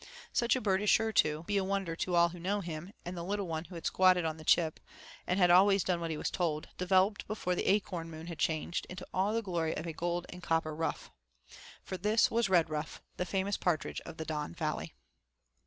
[0.33, 3.15] Such a bird is sure to be a wonder to all who know him, and
[3.15, 4.79] the little one who had squatted on the chip,
[5.27, 8.87] and had always done what he was told, developed before the Acorn Moon had changed,
[8.89, 11.11] into all the glory of a gold and copper ruff
[11.83, 14.95] for this was Redruff, the famous partridge of the Don Valley.